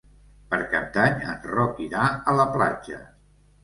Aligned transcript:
Per 0.53 0.59
Cap 0.71 0.87
d'Any 0.95 1.21
en 1.35 1.47
Roc 1.53 1.79
irà 1.91 2.09
a 2.35 2.39
la 2.43 2.53
platja. 2.59 3.09